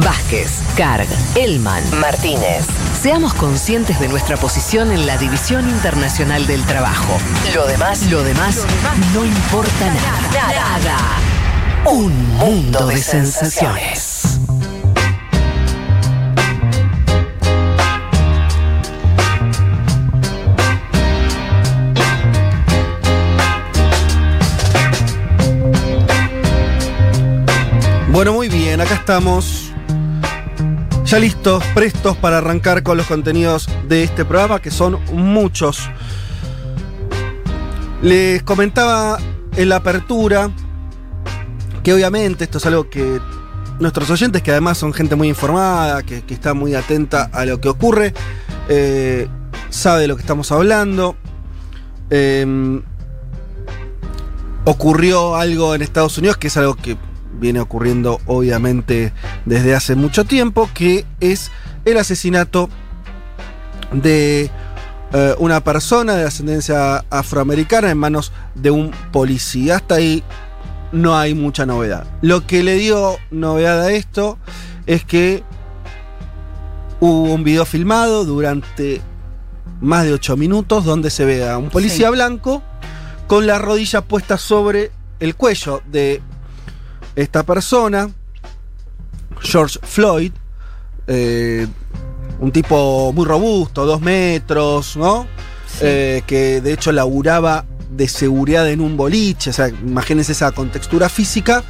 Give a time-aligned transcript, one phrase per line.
[0.00, 2.66] Vázquez, Carg, Elman, Martínez.
[3.00, 7.18] Seamos conscientes de nuestra posición en la División Internacional del Trabajo.
[7.54, 8.64] Lo demás, lo demás,
[9.14, 10.78] no importa nada.
[10.78, 11.90] Nada.
[11.90, 14.38] Un mundo de sensaciones.
[28.08, 29.69] Bueno, muy bien, acá estamos.
[31.10, 35.90] Ya listos, prestos para arrancar con los contenidos de este programa, que son muchos.
[38.00, 39.18] Les comentaba
[39.56, 40.52] en la apertura
[41.82, 43.20] que obviamente esto es algo que
[43.80, 47.68] nuestros oyentes, que además son gente muy informada, que, está muy atenta a lo que
[47.68, 48.14] ocurre,
[48.68, 49.26] eh,
[49.68, 51.16] sabe de lo que estamos hablando.
[52.10, 52.80] Eh,
[54.64, 56.96] ocurrió algo en Estados Unidos que es algo que
[57.40, 59.12] viene ocurriendo obviamente
[59.46, 61.50] desde hace mucho tiempo, que es
[61.84, 62.68] el asesinato
[63.92, 64.50] de
[65.12, 69.76] eh, una persona de ascendencia afroamericana en manos de un policía.
[69.76, 70.22] Hasta ahí
[70.92, 72.06] no hay mucha novedad.
[72.20, 74.38] Lo que le dio novedad a esto
[74.86, 75.42] es que
[77.00, 79.00] hubo un video filmado durante
[79.80, 82.12] más de 8 minutos donde se ve a un policía Sí.
[82.12, 82.62] blanco
[83.26, 86.20] con la rodilla puesta sobre el cuello de
[87.16, 88.10] esta persona,
[89.40, 90.32] George Floyd,
[91.06, 91.66] eh,
[92.40, 95.26] un tipo muy robusto, dos metros, ¿no?
[95.80, 101.08] Eh, que de hecho laburaba de seguridad en un boliche, o sea, imagínense esa contextura
[101.08, 101.62] física.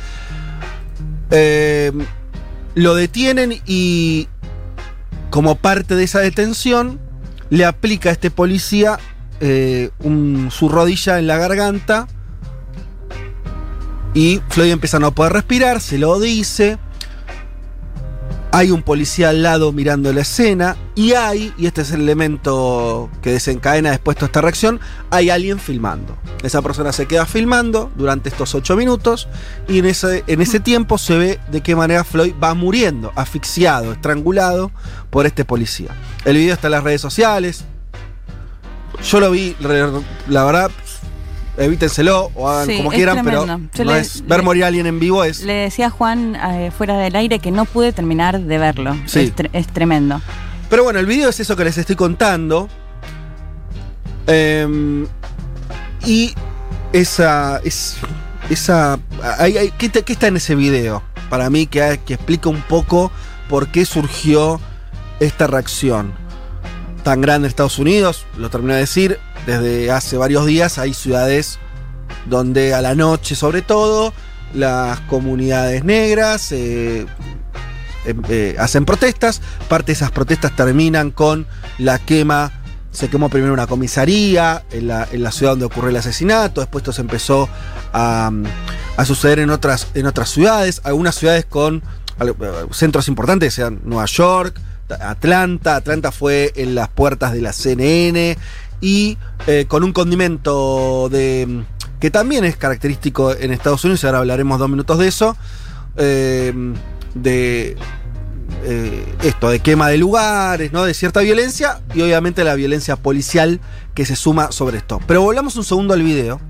[1.31, 1.93] Eh,
[2.75, 4.29] lo detienen y
[5.31, 7.01] como parte de esa detención
[7.51, 8.99] le aplica a este policía
[9.41, 12.07] eh, un- su rodilla en la garganta
[14.15, 16.79] y Floyd empieza a no poder respirar, se lo dice.
[18.53, 23.09] Hay un policía al lado mirando la escena y hay, y este es el elemento
[23.23, 26.19] que desencadena después toda esta reacción, hay alguien filmando.
[26.43, 29.29] Esa persona se queda filmando durante estos ocho minutos
[29.69, 33.93] y en ese, en ese tiempo se ve de qué manera Floyd va muriendo, asfixiado,
[33.93, 34.73] estrangulado
[35.11, 35.95] por este policía.
[36.25, 37.65] El video está en las redes sociales.
[39.05, 40.73] Yo lo vi, la verdad,
[41.65, 44.87] evítenselo o hagan Sí, como quieran, pero no le- es, ver le- morir a alguien
[44.87, 45.43] en vivo es...
[45.43, 48.97] Le decía a Juan eh, fuera del aire que no pude terminar de verlo.
[49.07, 49.21] Sí.
[49.21, 50.21] Es, tre- es tremendo.
[50.69, 52.69] Pero bueno, el video es eso que les estoy contando.
[54.27, 55.07] Em,
[56.07, 56.35] y
[56.93, 57.61] esa.
[57.65, 57.97] Es,
[58.49, 58.99] esa
[59.39, 61.03] hay- hay- ¿qué, te- qué está en ese video?
[61.29, 63.11] Para mí, que, que explica un poco
[63.49, 64.61] por qué surgió
[65.21, 66.13] esta reacción
[67.03, 68.27] tan grande en Estados Unidos.
[68.37, 69.19] Lo terminé de decir.
[69.47, 71.59] Desde hace varios días hay ciudades
[72.27, 74.13] donde a la noche, sobre todo,
[74.55, 76.53] las comunidades negras.
[76.53, 77.07] eh,
[78.05, 79.41] em- eh, hacen protestas.
[79.69, 81.47] Parte de esas protestas terminan con
[81.79, 82.53] la quema.
[82.93, 86.61] Se quemó primero una comisaría en la, ciudad donde ocurrió el asesinato.
[86.61, 87.49] Después esto se empezó
[87.93, 88.31] a,
[88.97, 90.81] a suceder en otras, en otras ciudades.
[90.85, 91.83] Algunas ciudades con
[92.21, 92.33] eh,
[92.73, 94.61] centros importantes, sean Nueva York,
[95.01, 95.77] Atlanta.
[95.77, 98.37] Atlanta fue en las puertas de la CNN.
[98.81, 101.65] Y eh, con un condimento de
[102.01, 105.37] que también es característico en Estados Unidos, y ahora hablaremos dos minutos de eso.
[105.97, 106.53] eh,
[107.15, 107.77] de
[108.65, 110.85] eh, esto, de quema de lugares, ¿no?
[110.85, 113.61] De cierta violencia y obviamente la violencia policial
[113.95, 115.01] que se suma sobre esto.
[115.07, 116.41] Pero volvamos un segundo al video,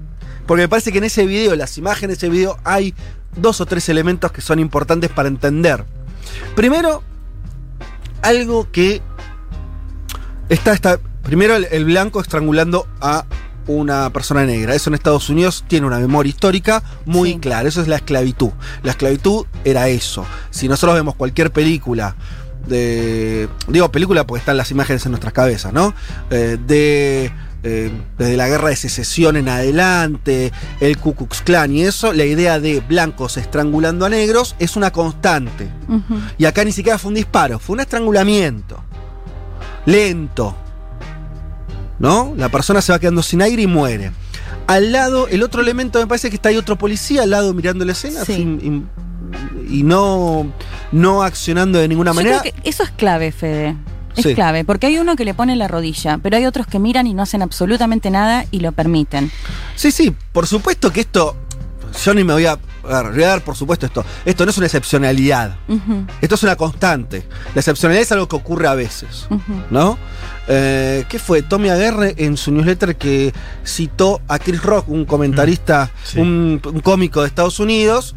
[0.46, 2.94] porque me parece que en ese video, las imágenes de ese video, hay
[3.36, 5.84] dos o tres elementos que son importantes para entender.
[6.54, 7.02] Primero,
[8.22, 9.00] algo que
[10.48, 13.24] está, está primero el, el blanco estrangulando a
[13.66, 14.74] una persona negra.
[14.74, 17.38] Eso en Estados Unidos tiene una memoria histórica muy Sí.
[17.38, 17.68] clara.
[17.68, 18.50] Eso es la esclavitud.
[18.82, 20.24] La esclavitud era eso.
[20.50, 22.16] Si nosotros vemos cualquier película
[22.66, 23.48] de.
[23.68, 25.94] Digo película porque están las imágenes en nuestras cabezas, ¿no?
[26.30, 27.30] Eh, de.
[27.62, 30.50] eh, desde la guerra de secesión en adelante,
[30.80, 34.90] el Ku Klux Klan y eso, la idea de blancos estrangulando a negros es una
[34.90, 35.68] constante.
[36.38, 38.82] Y acá ni siquiera fue un disparo, fue un estrangulamiento.
[39.86, 40.56] Lento.
[42.00, 42.32] ¿No?
[42.36, 44.10] La persona se va quedando sin aire y muere.
[44.66, 47.84] Al lado, el otro elemento me parece que está ahí otro policía al lado mirando
[47.84, 48.34] la escena Sí.
[48.36, 48.86] sin-
[49.68, 50.50] y, y no,
[50.92, 52.40] no accionando de ninguna Yo manera.
[52.40, 53.76] creo que eso es clave, Fede.
[54.16, 54.34] Es Sí.
[54.34, 57.14] clave, porque hay uno que le pone la rodilla, pero hay otros que miran y
[57.14, 59.30] no hacen absolutamente nada y lo permiten.
[59.76, 61.36] Sí, sí, por supuesto que esto.
[62.04, 62.58] Yo ni me voy a.
[62.90, 64.04] a ver, voy a dar por supuesto esto.
[64.24, 65.56] Esto no es una excepcionalidad.
[66.20, 67.26] Esto es una constante.
[67.54, 69.26] La excepcionalidad es algo que ocurre a veces.
[69.70, 69.98] ¿no?
[70.48, 71.42] Eh, ¿Qué fue?
[71.42, 73.32] Tommy Aguerre en su newsletter que
[73.64, 76.18] citó a Chris Rock, un comentarista, Sí.
[76.20, 78.14] un, un cómico de Estados Unidos,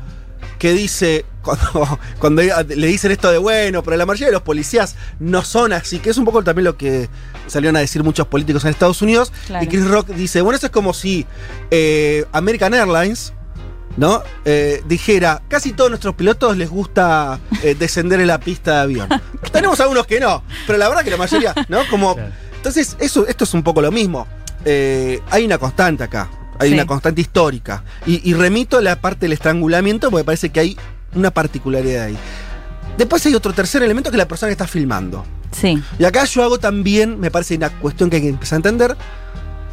[0.57, 4.95] que dice, cuando, cuando le dicen esto de bueno, pero la mayoría de los policías
[5.19, 7.09] no son así, que es un poco también lo que
[7.47, 9.31] salieron a decir muchos políticos en Estados Unidos.
[9.47, 9.63] Claro.
[9.65, 11.25] Y Chris Rock dice, bueno, eso es como si
[11.69, 13.33] eh, American Airlines,
[13.97, 14.21] ¿no?
[14.45, 19.09] Eh, dijera, casi todos nuestros pilotos les gusta eh, descender en la pista de avión.
[19.51, 21.79] Tenemos algunos que no, pero la verdad que la mayoría, ¿no?
[21.89, 22.15] Como,
[22.55, 24.27] entonces, eso, esto es un poco lo mismo.
[24.65, 26.29] Eh, hay una constante acá,
[26.59, 26.73] hay Sí.
[26.75, 27.83] una constante histórica.
[28.05, 30.77] Y, y remito a la parte del estrangulamiento porque parece que hay
[31.15, 32.17] una particularidad ahí.
[32.97, 35.25] Después hay otro tercer elemento que es la persona que está filmando.
[35.51, 35.81] Sí.
[35.99, 38.95] Y acá yo hago también, me parece una cuestión que hay que empezar a entender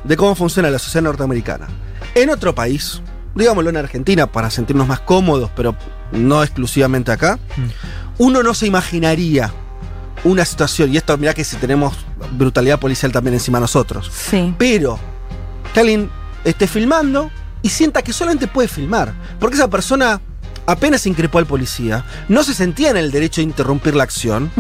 [0.05, 1.69] de cómo funciona la sociedad norteamericana.
[2.15, 3.01] En otro país,
[3.35, 5.75] digámoslo en Argentina para sentirnos más cómodos, pero
[6.13, 7.39] no exclusivamente acá,
[8.19, 9.53] uno no se imaginaría
[10.25, 11.95] una situación, y esto mirá que si tenemos
[12.33, 14.55] brutalidad policial también encima de nosotros, Sí.
[14.59, 14.99] pero
[15.73, 16.11] que alguien
[16.45, 17.31] esté filmando
[17.63, 20.21] y sienta que solamente puede filmar, porque esa persona
[20.67, 24.51] apenas increpó al policía, no se sentía en el derecho de interrumpir la acción,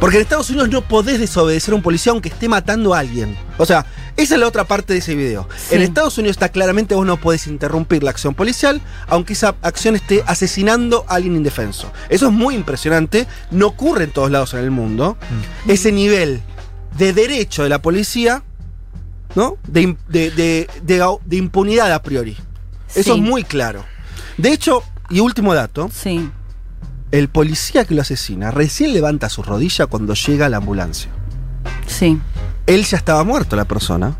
[0.00, 3.36] porque en Estados Unidos no podés desobedecer a un policía aunque esté matando a alguien.
[3.56, 5.48] O sea, esa es la otra parte de ese video.
[5.56, 5.74] Sí.
[5.76, 9.94] En Estados Unidos está claramente vos no podés interrumpir la acción policial aunque esa acción
[9.96, 11.92] esté asesinando a alguien indefenso.
[12.08, 15.16] Eso es muy impresionante, no ocurre en todos lados en el mundo.
[15.66, 16.42] Ese nivel
[16.98, 18.42] de derecho de la policía,
[19.34, 19.58] ¿no?
[19.68, 20.30] De, de-
[20.82, 22.36] de- impunidad a priori.
[22.94, 23.84] Eso es muy claro.
[24.38, 26.30] De hecho, y último dato, Sí.
[27.10, 31.10] el policía que lo asesina recién levanta su rodilla cuando llega la ambulancia.
[31.86, 32.18] Sí.
[32.66, 34.16] Él ya estaba muerto, la persona,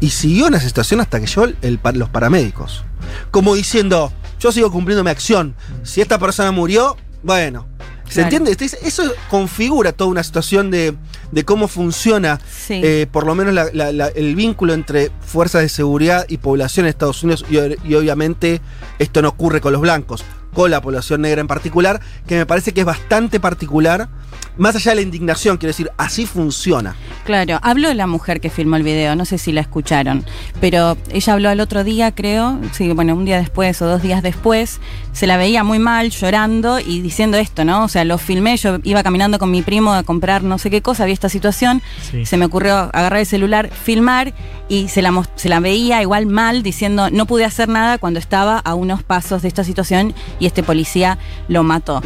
[0.00, 2.84] y siguió en esa situación hasta que llegó el- los paramédicos.
[3.30, 5.54] Como diciendo, yo sigo cumpliendo mi acción.
[5.82, 7.66] Si esta persona murió, bueno.
[8.06, 8.26] ¿Se Claro.
[8.26, 8.50] entiende?
[8.50, 10.96] Entonces, Eso configura toda una situación de,
[11.30, 12.80] de cómo funciona, Sí.
[12.82, 16.86] eh, por lo menos la- la- la- el vínculo entre fuerzas de seguridad y población
[16.86, 17.44] en Estados Unidos.
[17.48, 18.60] Y obviamente
[18.98, 20.24] esto no ocurre con los blancos,
[20.54, 24.08] con la población negra en particular, que me parece que es bastante particular.
[24.56, 26.94] Más allá de la indignación, quiero decir, así funciona.
[27.24, 30.24] Claro, habló la mujer que filmó el video, no sé si la escucharon,
[30.60, 34.22] pero ella habló al otro día, creo, sí, bueno, un día después o dos días
[34.22, 34.80] después,
[35.12, 37.84] se la veía muy mal, llorando y diciendo esto, ¿no?
[37.84, 40.82] O sea, lo filmé, yo iba caminando con mi primo a comprar no sé qué
[40.82, 41.80] cosa, había esta situación,
[42.10, 42.26] Sí.
[42.26, 44.34] se me ocurrió agarrar el celular, filmar
[44.68, 48.58] y se la, se la veía igual mal diciendo, no pude hacer nada cuando estaba
[48.58, 52.02] a unos pasos de esta situación y este policía lo mató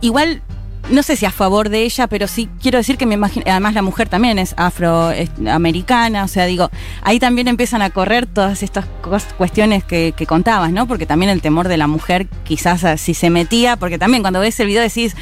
[0.00, 0.42] igual
[0.90, 3.74] no sé si a favor de ella, pero sí quiero decir que me imagino, además
[3.74, 6.70] la mujer también es afroamericana, o sea, digo,
[7.02, 8.84] ahí también empiezan a correr todas estas
[9.36, 10.86] cuestiones que, que contabas, ¿no?
[10.86, 14.40] Porque también el temor de la mujer quizás ah, si se metía, porque también cuando
[14.40, 15.16] ves el video decís,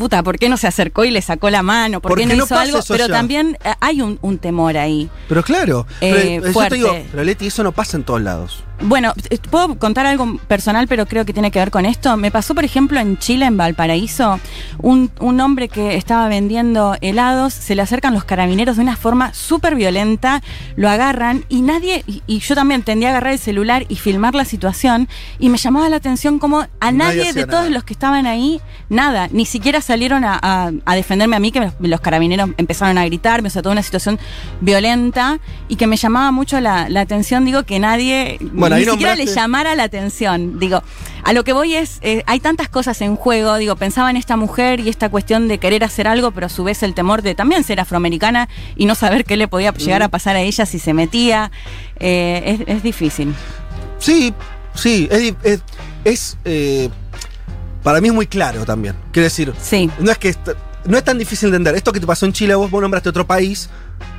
[0.00, 2.00] puta, ¿por qué no se acercó y le sacó la mano?
[2.00, 2.80] ¿Por qué no, no hizo algo?
[2.88, 5.10] Pero también eh, hay un, un temor ahí.
[5.28, 6.70] Pero claro, Eh, pero, yo fuerte.
[6.70, 8.64] te digo, pero Leti, eso no pasa en todos lados.
[8.82, 12.16] Bueno, eh, puedo contar algo personal, pero creo que tiene que ver con esto.
[12.16, 14.40] Me pasó, por ejemplo, en Chile, en Valparaíso,
[14.78, 19.34] un, un hombre que estaba vendiendo helados, se le acercan los carabineros de una forma
[19.34, 20.42] súper violenta,
[20.76, 24.34] lo agarran y nadie, y, y yo también tendía a agarrar el celular y filmar
[24.34, 25.08] la situación,
[25.38, 29.28] y me llamaba la atención como a Nadie de todos los que estaban ahí, nada,
[29.30, 33.48] ni siquiera salieron a, a- a defenderme a mí, que los, carabineros empezaron a gritarme,
[33.48, 34.18] o sea, toda una situación
[34.60, 39.14] violenta, y que me llamaba mucho la, la atención, digo, que nadie Bueno, ni siquiera
[39.14, 40.58] nombraste- le llamara la atención.
[40.58, 40.82] Digo,
[41.24, 43.56] a lo que voy es, eh, hay tantas cosas en juego.
[43.56, 46.64] Digo, pensaba en esta mujer y esta cuestión de querer hacer algo, pero a su
[46.64, 50.08] vez el temor de también ser afroamericana y no saber qué le podía llegar a
[50.08, 51.50] pasar a ella si se metía.
[51.98, 53.34] Eh, es, es difícil.
[53.98, 54.32] Sí,
[54.74, 55.62] sí, es, di- es,
[56.04, 56.88] es, eh,
[57.82, 58.94] para mí es muy claro también.
[59.12, 59.90] Quiero decir, Sí.
[59.98, 60.34] no es que
[60.84, 61.76] no es tan difícil de entender.
[61.76, 63.68] Esto que te pasó en Chile, vos, vos nombraste otro país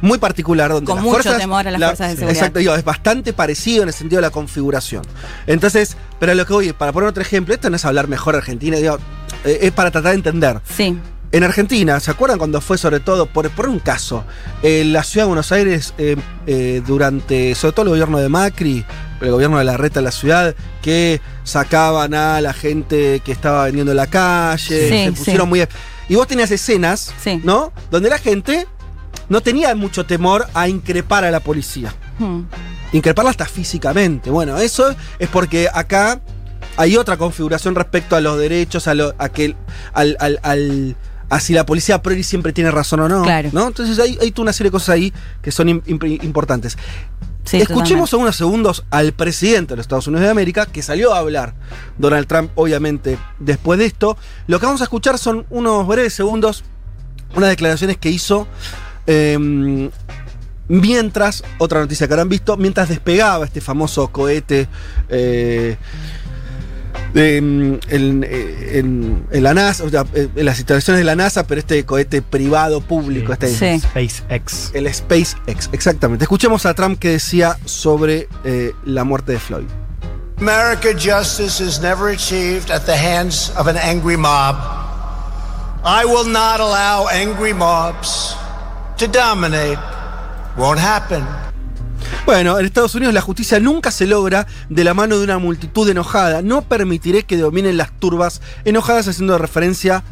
[0.01, 2.38] muy particular donde Con las mucho fuerzas, temor a las fuerzas de seguridad.
[2.38, 5.03] Exacto, digo, es bastante parecido en el sentido de la configuración.
[5.48, 8.77] Entonces, pero lo que voy, para poner otro ejemplo, esto no es hablar mejor Argentina,
[8.77, 8.98] digo,
[9.44, 10.62] eh, es para tratar de entender.
[10.72, 10.98] Sí.
[11.32, 14.25] En Argentina, ¿se acuerdan cuando fue sobre todo, por, por un caso,
[14.62, 18.86] en la ciudad de Buenos Aires, eh, eh, durante, sobre todo el gobierno de Macri,
[19.22, 23.66] el gobierno de la reta en la ciudad, que sacaban a la gente que estaba
[23.66, 25.50] vendiendo en la calle, Sí, se pusieron sí.
[25.50, 25.68] muy...
[26.10, 27.40] Y vos tenías escenas, Sí.
[27.44, 27.72] ¿no?
[27.90, 28.68] Donde la gente
[29.30, 31.94] no tenía mucho temor a increpar a la policía.
[32.20, 32.42] Hmm.
[32.92, 34.30] Increparla hasta físicamente.
[34.30, 36.20] Bueno, eso es porque acá
[36.75, 39.56] hay otra configuración respecto a los derechos, a, lo, a que
[39.94, 40.96] al, al, al-
[41.30, 43.22] a si la policía a priori siempre tiene razón o no.
[43.24, 43.50] Claro.
[43.54, 43.68] ¿no?
[43.68, 46.78] Entonces hay, hay toda una serie de cosas ahí que son im- imp- importantes.
[47.43, 51.19] Sí, Escuchemos unos segundos al presidente de los Estados Unidos de América, que salió a
[51.19, 51.53] hablar,
[51.98, 54.15] Donald Trump, obviamente, después de esto.
[54.48, 56.63] Lo que vamos a escuchar son unos breves segundos,
[57.36, 58.48] unas declaraciones que hizo
[59.07, 59.89] eh,
[60.71, 64.69] mientras, otra noticia que habrán visto, mientras despegaba este famoso cohete
[65.10, 66.21] eh, mm,
[67.13, 71.60] eh, en- en la NASA, o sea, eh, en las instalaciones de la NASA, pero
[71.60, 73.46] este cohete privado, público, Sí.
[73.46, 73.80] este, Sí.
[73.88, 74.72] SpaceX.
[74.74, 76.24] el SpaceX, exactamente.
[76.25, 79.65] Escuchemos a Trump que decía sobre eh, la muerte de Floyd.
[80.39, 84.56] America justice is never achieved at the hands of an angry mob.
[85.84, 88.36] I will not allow angry mobs
[88.98, 89.80] to dominate.
[90.58, 91.24] Won't happen.
[92.25, 95.90] Bueno, en Estados Unidos la justicia nunca se logra de la mano de una multitud
[95.90, 96.42] enojada.
[96.42, 100.04] No permitiré que dominen las turbas enojadas haciendo referencia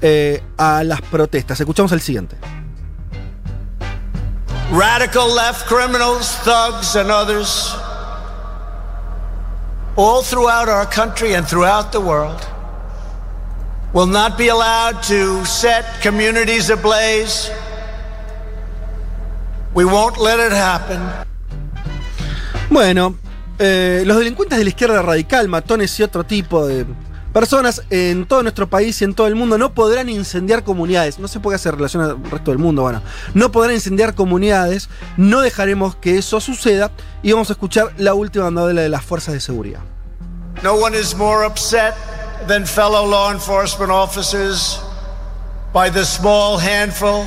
[0.00, 1.60] eh, a las protestas.
[1.60, 2.36] Escuchamos el siguiente.
[4.72, 7.76] Radical left criminals, thugs, and others,
[9.96, 12.40] all throughout our country and throughout the world,
[13.92, 17.50] will not be allowed to set communities ablaze.
[19.74, 21.00] We won't let it happen.
[22.70, 23.16] Bueno,
[23.58, 26.86] eh, los delincuentes de la izquierda radical, matones y otro tipo de
[27.32, 31.18] personas en todo nuestro país y en todo el mundo no podrán incendiar comunidades.
[31.18, 33.02] No sé por qué hace relación al resto del mundo, bueno.
[33.34, 36.90] No podrán incendiar comunidades, no dejaremos que eso suceda
[37.22, 39.80] y vamos a escuchar la última novela de las fuerzas de seguridad.
[40.62, 41.94] No one is more upset
[42.46, 44.80] than fellow law enforcement officers
[45.72, 47.24] by the small handful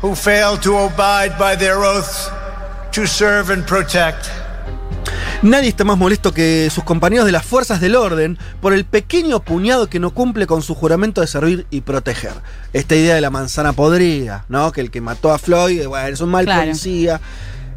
[0.00, 2.30] who fail to abide by their oath
[2.92, 4.43] to serve and protect.
[5.44, 9.40] Nadie está más molesto que sus compañeros de las fuerzas del orden por el pequeño
[9.40, 12.32] puñado que no cumple con su juramento de servir y proteger.
[12.72, 14.72] Esta idea de la manzana podrida, ¿no?
[14.72, 16.62] Que el que mató a Floyd, bueno, es un mal Claro.
[16.62, 17.20] policía.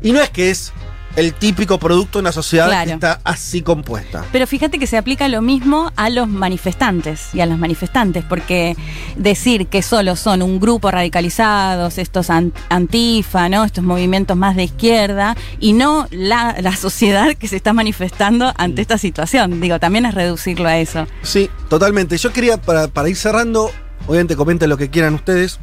[0.02, 0.72] Y no es que es
[1.18, 2.86] el típico producto de una sociedad Claro.
[2.88, 4.24] que está así compuesta.
[4.32, 8.78] Pero fíjate que se aplica lo mismo a los manifestantes y a las manifestantes, porque
[9.18, 13.64] decir que solo son un grupo radicalizados, estos an- antifa, ¿no?
[13.66, 18.82] estos movimientos más de izquierda, y no la, la sociedad que se está manifestando ante
[18.82, 19.60] esta situación.
[19.60, 21.08] Digo, también es reducirlo a eso.
[21.24, 22.16] Sí, totalmente.
[22.18, 23.72] Yo quería, para, para ir cerrando,
[24.06, 25.60] obviamente comenten lo que quieran ustedes,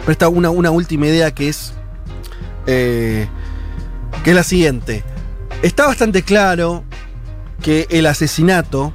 [0.00, 1.74] pero esta una, una última idea que es,
[2.66, 3.28] eh,
[4.22, 5.02] que es la siguiente.
[5.62, 6.84] Está bastante claro
[7.62, 8.92] que el asesinato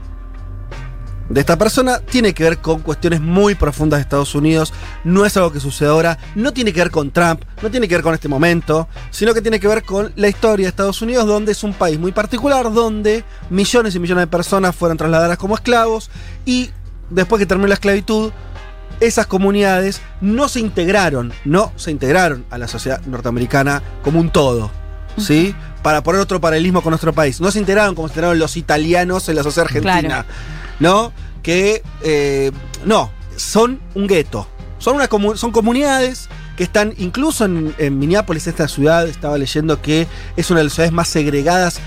[1.30, 4.74] de esta persona tiene que ver con cuestiones muy profundas de Estados Unidos.
[5.04, 7.96] No es algo que sucede ahora, no tiene que ver con Trump, no tiene que
[7.96, 11.28] ver con este momento, sino que tiene que ver con la historia de Estados Unidos,
[11.28, 15.56] donde es un país muy particular, donde millones y millones de personas fueron trasladadas como
[15.56, 16.10] esclavos
[16.46, 16.72] y
[17.10, 18.32] después que terminó la esclavitud,
[19.00, 24.79] esas comunidades no se integraron, no se integraron a la sociedad norteamericana como un todo.
[25.20, 25.56] ¿Sí?
[25.84, 27.40] Para poner otro paralelismo con nuestro país.
[27.42, 30.00] No se integraron como se integraron los italianos en la sociedad argentina.
[30.02, 30.28] Claro.
[30.80, 31.14] ¿No?
[31.44, 31.82] Que.
[32.04, 32.52] eh,
[32.86, 34.48] no, son un gueto.
[34.78, 39.82] Son, una comu- son comunidades que están incluso en, en Minneapolis, esta ciudad, estaba leyendo
[39.82, 41.80] que es una de las ciudades más segregadas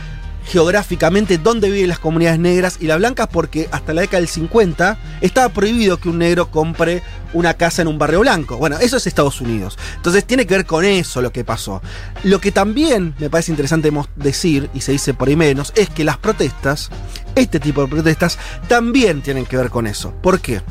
[0.45, 4.99] geográficamente donde viven las comunidades negras y las blancas porque hasta la década del 50
[5.21, 8.57] estaba prohibido que un negro compre una casa en un barrio blanco.
[8.57, 9.79] Bueno, eso es Estados Unidos.
[9.97, 11.81] Entonces tiene que ver con eso lo que pasó.
[12.25, 16.05] Lo que también me parece interesante decir, y se dice por ahí menos, es que
[16.05, 16.91] las protestas,
[17.35, 20.13] este tipo de protestas, también tienen que ver con eso.
[20.23, 20.63] ¿Por qué?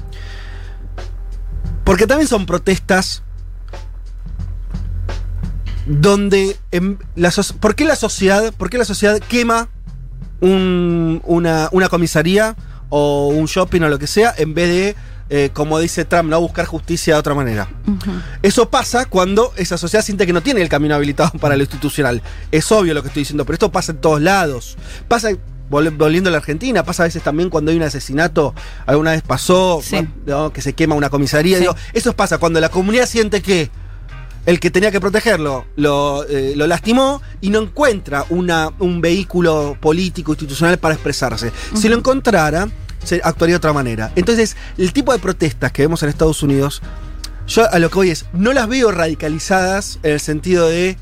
[1.83, 3.23] Porque también son protestas
[5.85, 9.69] donde em, la so- ¿por qué la sociedad, por qué la sociedad quema
[10.39, 12.55] un- una, una comisaría
[12.89, 14.95] o un shopping o lo que sea en vez de,
[15.29, 17.69] eh, como dice Trump, no buscar justicia de otra manera?
[18.41, 22.21] Eso pasa cuando esa sociedad siente que no tiene el camino habilitado para lo institucional.
[22.51, 24.77] Es obvio lo que estoy diciendo, pero esto pasa en todos lados.
[25.07, 25.29] Pasa,
[25.69, 28.53] vol- volviendo a la Argentina, pasa a veces también cuando hay un asesinato,
[28.85, 30.05] alguna vez pasó, Sí.
[30.25, 30.51] ¿no?
[30.51, 31.57] que se quema una comisaría.
[31.57, 31.61] Sí.
[31.61, 33.69] digo, eso pasa cuando la comunidad siente que
[34.45, 39.77] el que tenía que protegerlo lo, eh, lo lastimó y no encuentra una, un vehículo
[39.79, 41.51] político, institucional para expresarse.
[41.75, 42.67] Si lo encontrara,
[43.03, 44.11] se actuaría de otra manera.
[44.15, 46.81] Entonces, el tipo de protestas que vemos en Estados Unidos,
[47.47, 50.97] yo a lo que voy es, no las veo radicalizadas en el sentido de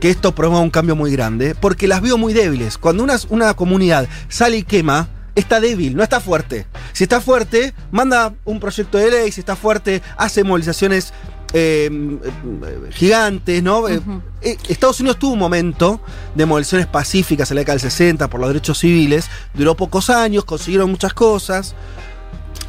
[0.00, 2.78] que esto promueva un cambio muy grande, porque las veo muy débiles.
[2.78, 6.66] Cuando una, una comunidad sale y quema, está débil, no está fuerte.
[6.92, 11.12] Si está fuerte, manda un proyecto de ley, si está fuerte, hace movilizaciones
[11.52, 13.88] eh, eh, gigantes, ¿no?
[13.88, 14.00] Eh,
[14.42, 16.00] eh, Estados Unidos tuvo un momento
[16.34, 20.44] de movilizaciones pacíficas en la década del 60 por los derechos civiles, duró pocos años,
[20.44, 21.74] consiguieron muchas cosas.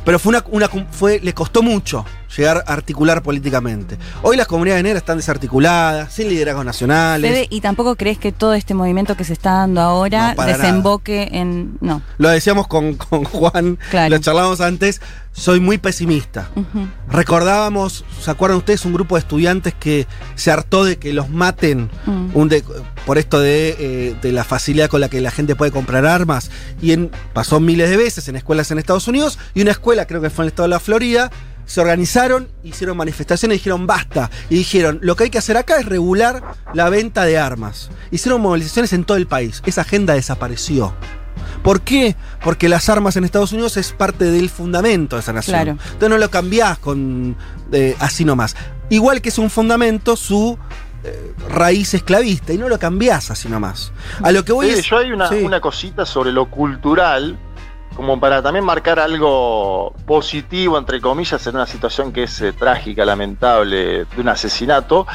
[0.03, 3.97] Pero fue una, una- fue, le costó mucho llegar a articular políticamente.
[4.21, 7.29] Hoy las comunidades negras están desarticuladas, sin liderazgos nacionales.
[7.31, 11.29] Fede, y tampoco crees que todo este movimiento que se está dando ahora No, desemboque
[11.31, 11.77] en.
[11.81, 12.01] No.
[12.17, 14.09] Lo decíamos con, con Juan, Claro.
[14.15, 15.01] lo charlábamos antes,
[15.33, 16.49] soy muy pesimista.
[17.09, 18.85] Recordábamos, ¿se acuerdan ustedes?
[18.85, 22.29] Un grupo de estudiantes que se hartó de que los maten Mm.
[22.33, 22.63] un de-
[23.05, 26.51] por esto de, eh, de la facilidad con la que la gente puede comprar armas.
[26.81, 30.21] Y en, pasó miles de veces en escuelas en Estados Unidos y una escuela, creo
[30.21, 31.31] que fue en el estado de la Florida,
[31.71, 34.29] se organizaron, hicieron manifestaciones y dijeron basta.
[34.49, 37.89] Y dijeron, lo que hay que hacer acá es regular la venta de armas.
[38.11, 39.61] Hicieron movilizaciones en todo el país.
[39.65, 40.93] Esa agenda desapareció.
[41.63, 42.15] ¿Por qué?
[42.43, 45.55] Porque las armas en Estados Unidos es parte del fundamento de esa nación.
[45.55, 45.71] Claro.
[45.83, 47.35] Entonces no lo cambiás con
[47.71, 48.55] eh, así nomás.
[48.89, 50.57] Igual que es un fundamento su
[51.03, 53.91] eh, raíz esclavista y no lo cambiás así nomás.
[54.21, 54.85] A lo que voy Sí, es.
[54.87, 55.35] yo hay una, Sí.
[55.35, 57.39] una cosita sobre lo cultural,
[57.95, 63.03] como para también marcar algo positivo, entre comillas, en una situación que es eh, trágica,
[63.05, 65.05] lamentable, de un asesinato.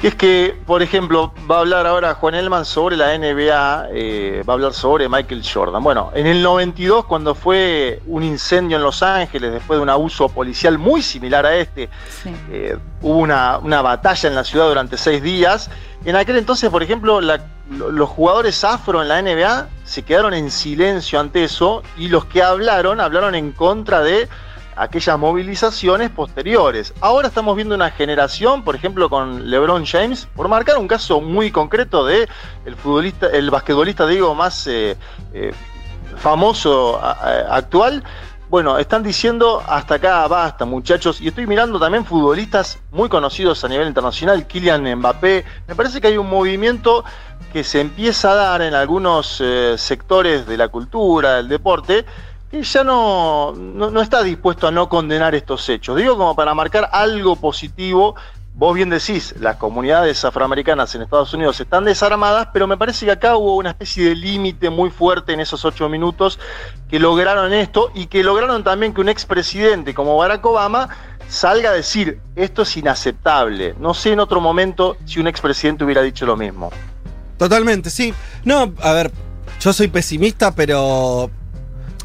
[0.00, 4.44] Que es que, por ejemplo, va a hablar ahora Juan Elman sobre la NBA, eh,
[4.48, 5.82] va a hablar sobre Michael Jordan.
[5.82, 10.28] Bueno, en el 92, cuando fue un incendio en Los Ángeles, después de un abuso
[10.28, 11.88] policial muy similar a este,
[12.22, 12.30] Sí.
[12.48, 15.68] eh, hubo una, una batalla en la ciudad durante seis días.
[16.04, 20.50] En aquel entonces, por ejemplo, la- los jugadores afro en la NBA se quedaron en
[20.50, 24.28] silencio ante eso y los que hablaron, hablaron en contra de
[24.76, 26.94] aquellas movilizaciones posteriores.
[27.00, 31.50] Ahora estamos viendo una generación, por ejemplo, con LeBron James, por marcar un caso muy
[31.50, 32.28] concreto de
[32.64, 34.96] el futbolista, el basquetbolista, digo, más eh,
[35.32, 35.52] eh,
[36.16, 38.02] famoso actual,
[38.50, 41.20] bueno, están diciendo hasta acá basta, muchachos.
[41.20, 45.44] Y estoy mirando también futbolistas muy conocidos a nivel internacional, Kylian Mbappé.
[45.66, 47.04] Me parece que hay un movimiento
[47.52, 52.04] que se empieza a dar en algunos eh, sectores de la cultura, del deporte,
[52.50, 55.96] que ya no, no, no está dispuesto a no condenar estos hechos.
[55.96, 58.14] Digo como para marcar algo positivo.
[58.54, 63.12] Vos bien decís, las comunidades afroamericanas en Estados Unidos están desarmadas, pero me parece que
[63.12, 66.40] acá hubo una especie de límite muy fuerte en esos ocho minutos
[66.90, 70.88] que lograron esto y que lograron también que un expresidente como Barack Obama
[71.28, 73.76] salga a decir esto es inaceptable.
[73.78, 76.70] No sé en otro momento si un expresidente hubiera dicho lo mismo.
[77.38, 78.12] Totalmente, sí.
[78.44, 79.10] No, a ver,
[79.60, 81.30] yo soy pesimista, pero.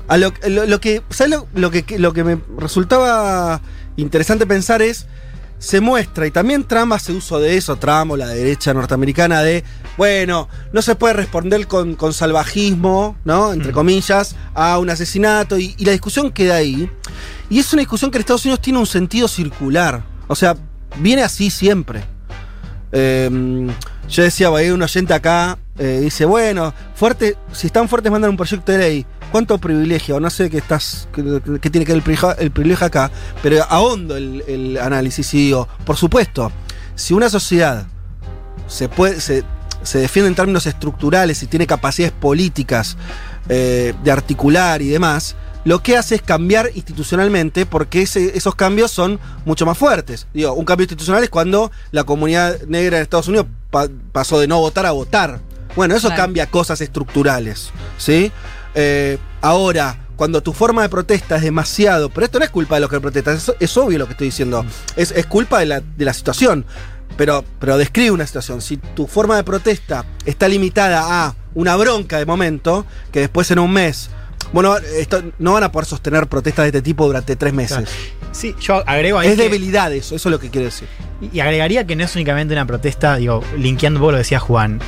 [0.07, 1.01] A lo, lo- lo que.
[1.09, 3.61] ¿Sabes lo, lo que, lo que me resultaba
[3.97, 5.07] interesante pensar es.
[5.59, 9.63] Se muestra, y también Trump hace uso de eso, Trump o la derecha norteamericana, de,
[9.95, 13.53] bueno, no se puede responder con, con salvajismo, ¿no?
[13.53, 13.73] Entre Mm.
[13.73, 16.91] comillas, a un asesinato, y, y la discusión queda ahí.
[17.49, 20.03] Y es una discusión que en Estados Unidos tiene un sentido circular.
[20.27, 20.57] O sea,
[20.97, 22.03] viene así siempre.
[22.93, 23.67] Eh,
[24.07, 28.37] yo decía, hay un oyente acá, eh, dice, bueno, fuerte, si están fuertes mandan un
[28.37, 29.05] proyecto de ley.
[29.31, 30.19] ¿Cuánto privilegio?
[30.19, 31.23] No sé qué estás, qué,
[31.71, 33.09] tiene que ver el privilegio, el privilegio acá,
[33.41, 36.51] pero ahondo el, el análisis y digo, por supuesto,
[36.93, 37.87] si una sociedad
[38.67, 39.43] se puede, se,
[39.83, 42.97] se defiende en términos estructurales y tiene capacidades políticas
[43.49, 48.91] eh, de articular y demás, lo que hace es cambiar institucionalmente porque ese- esos cambios
[48.91, 50.27] son mucho más fuertes.
[50.33, 54.47] Digo, un cambio institucional es cuando la comunidad negra en Estados Unidos pa- pasó de
[54.47, 55.39] no votar a votar.
[55.75, 56.21] Bueno, eso Claro.
[56.23, 58.31] cambia cosas estructurales, ¿sí?
[58.75, 62.81] Eh, ahora, cuando tu forma de protesta es demasiado, pero esto no es culpa de
[62.81, 64.63] los que protestan, es, es obvio lo que estoy diciendo,
[64.95, 66.65] es, es culpa de la, de la situación,
[67.17, 68.61] pero, pero describe una situación.
[68.61, 73.59] Si tu forma de protesta está limitada a una bronca de momento, que después en
[73.59, 74.09] un mes,
[74.53, 77.89] bueno, esto, no van a poder sostener protestas de este tipo durante tres meses.
[78.31, 80.87] Sí, yo agrego ahí Es que- debilidad eso, eso es lo que quiero decir.
[81.33, 84.79] Y agregaría que no es únicamente una protesta, digo, linkeando poco lo que decía Juan.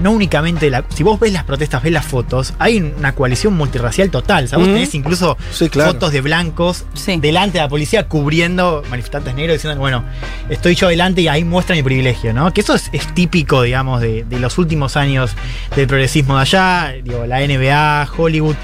[0.00, 0.84] No únicamente la.
[0.94, 4.44] Si vos ves las protestas, ves las fotos, hay una coalición multirracial total.
[4.44, 4.74] O sea, vos Ujú.
[4.76, 5.92] tenés incluso Sí, claro.
[5.92, 7.16] fotos de blancos Sí.
[7.20, 10.04] delante de la policía cubriendo manifestantes negros diciendo, bueno,
[10.48, 12.52] estoy yo delante y ahí muestra mi privilegio, ¿no?
[12.52, 15.32] Que eso es, es típico, digamos, de, de los últimos años
[15.76, 18.56] del progresismo de allá, digo, la NBA, Hollywood.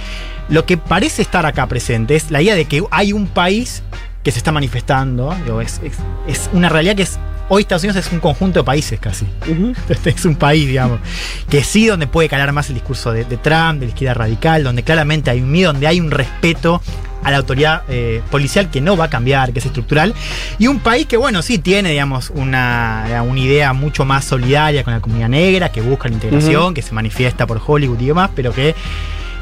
[0.49, 3.83] Lo que parece estar acá presente es la idea de que hay un país
[4.25, 7.19] que se está manifestando, digo, es, es- es una realidad que es.
[7.51, 9.27] Hoy Estados Unidos es un conjunto de países casi.
[9.89, 11.01] Este es un país, digamos,
[11.49, 14.65] que sí donde puede calar más el discurso de, de Trump, de la izquierda radical,
[14.65, 16.83] donde claramente hay un miedo, donde hay un respeto
[17.23, 20.15] a la autoridad eh, policial que no va a cambiar, que es estructural,
[20.59, 24.93] y un país que, bueno, sí tiene, digamos, una, una idea mucho más solidaria con
[24.93, 28.53] la comunidad negra, que busca la integración, que se manifiesta por Hollywood y demás, pero
[28.53, 28.75] que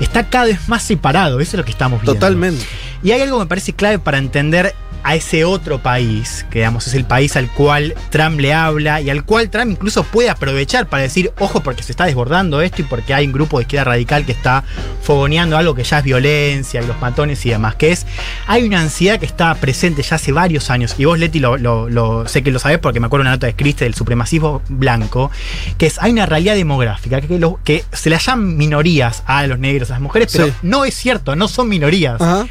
[0.01, 2.15] está cada vez más separado, eso es lo que estamos viendo.
[2.15, 2.65] Totalmente.
[3.03, 6.87] Y hay algo que me parece clave para entender a ese otro país, que digamos
[6.87, 10.87] es el país al cual Trump le habla y al cual Trump incluso puede aprovechar
[10.89, 13.85] para decir, ojo, porque se está desbordando esto y porque hay un grupo de izquierda
[13.85, 14.65] radical que está
[15.03, 18.07] fogoneando algo que ya es violencia y los matones y demás, que es,
[18.47, 21.89] hay una ansiedad que está presente ya hace varios años, y vos Leti lo, lo-
[21.89, 24.63] lo- sé que lo sabés porque me acuerdo de una nota de Christie del supremacismo
[24.69, 25.31] blanco,
[25.79, 29.59] que es, hay una realidad demográfica, que, lo- que se le llaman minorías a los
[29.59, 30.53] negros, a las mujeres, pero Sí.
[30.63, 32.21] no es cierto, no son minorías.
[32.21, 32.47] Ajá.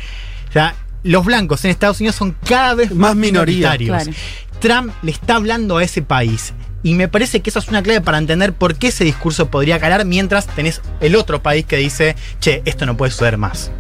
[0.50, 0.76] O sea,
[1.06, 4.04] los blancos en Estados Unidos son cada vez Más minoritarios.
[4.04, 4.12] Claro.
[4.60, 6.54] Trump le está hablando a ese país.
[6.84, 9.80] Y me parece que eso es una clave para entender por qué ese discurso podría
[9.80, 13.72] calar mientras tenés el otro país que dice, che, esto no puede suceder más.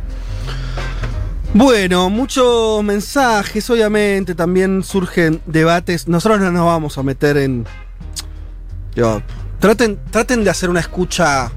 [1.54, 6.08] Bueno, muchos mensajes, obviamente, también surgen debates.
[6.08, 7.66] Nosotros no nos vamos a meter en.
[8.94, 9.22] digo,
[9.60, 11.52] traten, traten de hacer una escucha.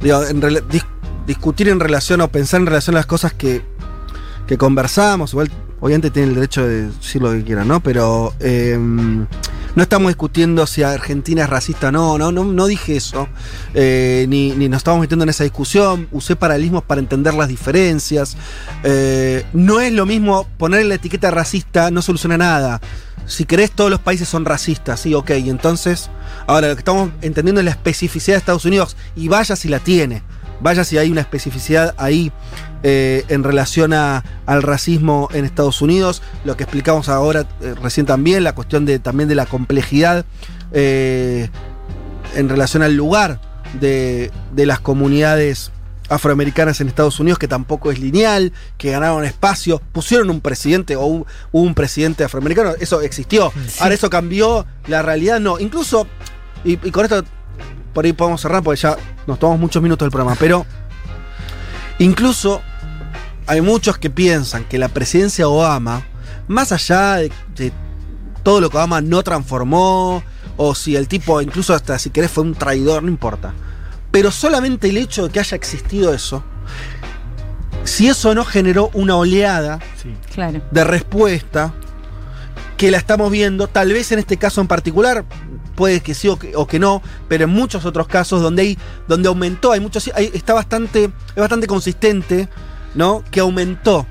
[0.00, 0.84] digo, en rela- dis-
[1.26, 3.62] discutir en relación o pensar en relación a las cosas que,
[4.48, 5.32] que conversamos.
[5.32, 7.80] Igual, obviamente, tienen el derecho de decir lo que quieran, ¿no?
[7.80, 8.34] Pero.
[8.40, 8.76] eh,
[9.78, 13.28] no estamos discutiendo si Argentina es racista o no, no, no, no dije eso.
[13.74, 16.08] Eh, ni, ni nos estamos metiendo en esa discusión.
[16.10, 18.36] Usé paralelismos para entender las diferencias.
[18.82, 22.80] Eh, no es lo mismo poner la etiqueta racista, no soluciona nada.
[23.26, 25.30] Si querés, todos los países son racistas, sí, ok.
[25.30, 26.10] Entonces,
[26.48, 28.96] ahora lo que estamos entendiendo es la especificidad de Estados Unidos.
[29.14, 30.24] Y vaya si la tiene.
[30.60, 32.32] Vaya si hay una especificidad ahí
[32.82, 36.22] eh, en relación a- al racismo en Estados Unidos.
[36.44, 40.24] Lo que explicamos ahora eh, recién también, la cuestión de, también de la complejidad
[40.72, 41.48] eh,
[42.34, 43.40] en relación al lugar
[43.80, 45.72] de, de las comunidades
[46.10, 51.04] afroamericanas en Estados Unidos, que tampoco es lineal, que ganaron espacio, pusieron un presidente o
[51.04, 53.52] un, hubo un presidente afroamericano, eso existió.
[53.80, 55.58] Ahora eso cambió, la realidad no.
[55.58, 56.06] Incluso,
[56.64, 57.22] y, y con esto
[57.92, 60.64] por ahí podemos cerrar porque ya nos tomamos muchos minutos del programa, pero
[61.98, 62.62] incluso
[63.48, 66.02] hay muchos que piensan que la presidencia de Obama,
[66.46, 67.72] más allá de, de
[68.42, 70.22] todo lo que Obama no transformó,
[70.56, 73.52] o si el tipo, incluso hasta si querés, fue un traidor, no importa.
[74.10, 76.42] Pero solamente el hecho de que haya existido eso,
[77.84, 80.14] si eso no generó una oleada Sí.
[80.34, 80.60] Claro.
[80.70, 81.72] de respuesta
[82.76, 85.24] que la estamos viendo, tal vez en este caso en particular,
[85.74, 88.78] puede que sí o que, o que no, pero en muchos otros casos donde hay,
[89.08, 92.48] donde aumentó, hay muchos, hay- está bastante, es bastante consistente,
[92.94, 93.22] ¿no?
[93.30, 94.06] Que aumentó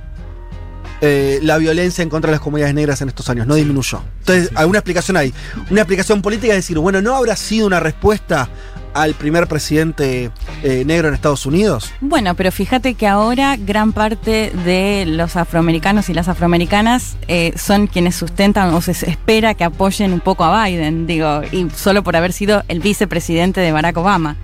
[1.02, 4.02] eh, la violencia en contra de las comunidades negras en estos años, no disminuyó.
[4.20, 4.56] Entonces, sí.
[4.56, 5.34] alguna explicación hay.
[5.70, 8.50] Una explicación política es decir, bueno, ¿no habrá sido una respuesta
[8.96, 10.32] al primer presidente
[10.64, 11.92] eh, negro en Estados Unidos?
[12.02, 17.86] Bueno, pero fíjate que ahora gran parte de los afroamericanos y las afroamericanas eh, son
[17.86, 22.16] quienes sustentan o se espera que apoyen un poco a Biden, digo, y solo por
[22.16, 24.36] haber sido el vicepresidente de Barack Obama.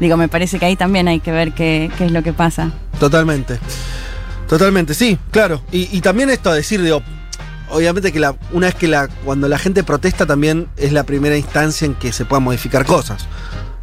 [0.00, 2.72] Digo, me parece que ahí también hay que ver qué, qué es lo que pasa.
[2.98, 3.58] Totalmente.
[4.48, 5.62] Totalmente, sí, claro.
[5.72, 7.02] Y, y también esto a decir, digo,
[7.70, 11.36] obviamente que la, una vez que la, cuando la gente protesta también es la primera
[11.36, 13.26] instancia en que se puedan modificar cosas.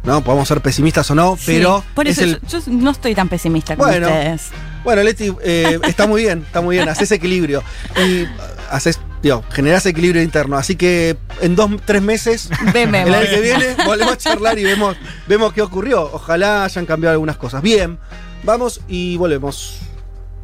[0.04, 0.20] ¿No?
[0.24, 2.40] Podemos ser pesimistas o no, pero por es eso el.
[2.48, 4.08] yo, yo no estoy tan pesimista como Bueno.
[4.08, 4.48] ustedes.
[4.82, 7.62] Bueno, Leti, eh, está muy bien, está muy bien, haces equilibrio.
[8.04, 8.26] Y
[8.68, 10.56] haces, digo, generás equilibrio interno.
[10.56, 14.64] Así que en dos, tres meses, Veme, el año que viene, volvemos a charlar y
[14.64, 16.10] vemos, vemos qué ocurrió.
[16.12, 17.62] Ojalá hayan cambiado algunas cosas.
[17.62, 17.98] Bien,
[18.42, 19.78] vamos y volvemos.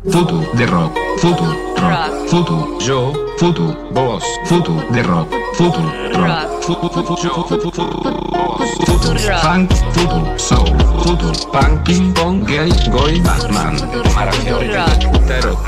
[0.04, 1.44] Futu de rock, futu
[1.76, 5.80] rock, futu yo, futu vos, futu de rock, futu
[6.14, 12.70] rock, futu yo, futu futu vos, futu funk, futu soul, futu punk, ping pong, gay,
[12.92, 13.74] goy, Batman,
[14.14, 15.10] maravilloso,
[15.42, 15.58] rock,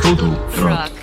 [0.00, 1.01] futu rock.